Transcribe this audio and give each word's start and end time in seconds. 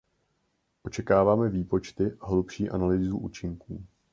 Očekáváme 0.83 1.49
výpočty 1.49 2.11
a 2.19 2.25
hlubší 2.27 2.69
analýzu 2.69 3.17
účinků. 3.17 3.83